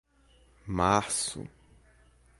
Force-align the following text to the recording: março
março 0.71 1.47